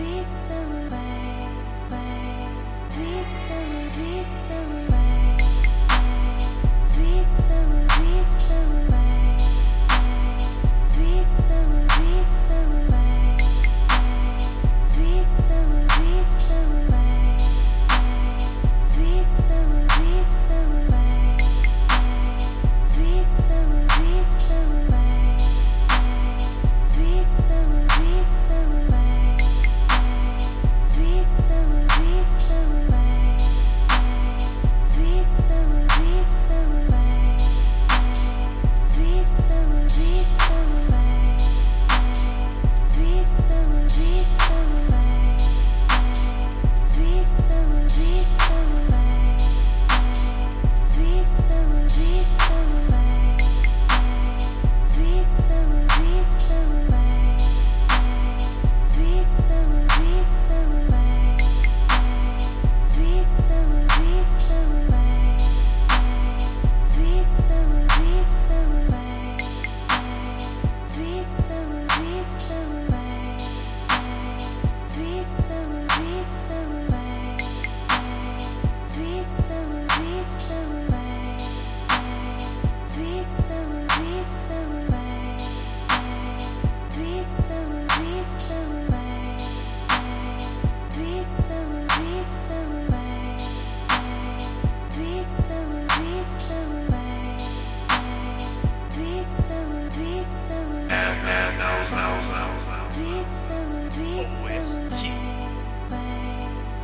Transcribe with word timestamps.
sweet 0.00 0.26
the 0.48 0.94
way 0.94 1.19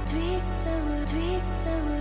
tweak 0.07 0.43
the 0.63 0.71
root, 0.87 1.09
tweak 1.09 1.43
the 1.65 1.77
root. 1.83 1.97